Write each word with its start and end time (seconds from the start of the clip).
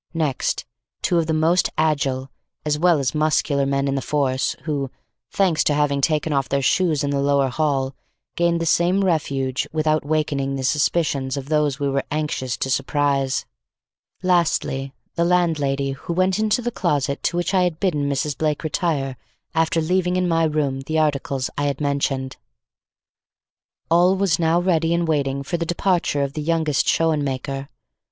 Next, 0.15 0.65
two 1.03 1.19
of 1.19 1.27
the 1.27 1.33
most 1.35 1.69
agile, 1.77 2.31
as 2.65 2.79
well 2.79 2.97
as 2.97 3.13
muscular 3.13 3.67
men 3.67 3.87
in 3.87 3.93
the 3.93 4.01
force 4.01 4.55
who, 4.63 4.89
thanks 5.29 5.63
to 5.65 5.75
having 5.75 6.01
taken 6.01 6.33
off 6.33 6.49
their 6.49 6.63
shoes 6.63 7.03
in 7.03 7.11
the 7.11 7.19
lower 7.21 7.49
hall, 7.49 7.95
gained 8.35 8.59
the 8.59 8.65
same 8.65 9.03
refuge 9.05 9.67
without 9.71 10.03
awakening 10.03 10.55
the 10.55 10.63
suspicions 10.63 11.37
of 11.37 11.49
those 11.49 11.79
we 11.79 11.87
were 11.87 12.03
anxious 12.09 12.57
to 12.57 12.69
surprise. 12.71 13.45
Lastly, 14.23 14.91
the 15.13 15.23
landlady 15.23 15.91
who 15.91 16.13
went 16.13 16.39
into 16.39 16.63
the 16.63 16.71
closet 16.71 17.21
to 17.21 17.37
which 17.37 17.53
I 17.53 17.61
had 17.61 17.79
bidden 17.79 18.09
Mrs. 18.09 18.35
Blake 18.35 18.63
retire 18.63 19.17
after 19.53 19.79
leaving 19.81 20.15
in 20.15 20.27
my 20.27 20.45
room 20.45 20.81
the 20.81 20.97
articles 20.97 21.51
I 21.59 21.65
had 21.65 21.79
mentioned. 21.79 22.37
All 23.91 24.15
was 24.15 24.39
now 24.39 24.59
ready 24.59 24.95
and 24.95 25.07
waiting 25.07 25.43
for 25.43 25.57
the 25.57 25.63
departure 25.67 26.23
of 26.23 26.33
the 26.33 26.41
youngest 26.41 26.87
Schoenmaker. 26.87 27.67